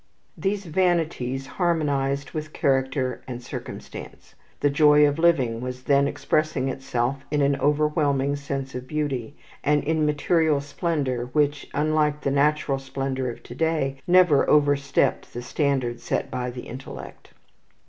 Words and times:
These 0.35 0.65
vanities 0.65 1.45
harmonized 1.45 2.31
with 2.31 2.53
character 2.53 3.21
and 3.27 3.39
circumstance. 3.39 4.33
The 4.59 4.71
joy 4.71 5.07
of 5.07 5.19
living 5.19 5.61
was 5.61 5.83
then 5.83 6.07
expressing 6.07 6.69
itself 6.69 7.23
in 7.29 7.43
an 7.43 7.55
overwhelming 7.57 8.35
sense 8.35 8.73
of 8.73 8.87
beauty, 8.87 9.35
and 9.63 9.83
in 9.83 10.03
material 10.03 10.59
splendour 10.59 11.25
which, 11.33 11.69
unlike 11.75 12.21
the 12.21 12.31
material 12.31 12.79
splendour 12.79 13.29
of 13.29 13.43
to 13.43 13.53
day, 13.53 13.97
never 14.07 14.49
overstepped 14.49 15.33
the 15.35 15.43
standard 15.43 15.99
set 15.99 16.31
by 16.31 16.49
the 16.49 16.61
intellect. 16.61 17.33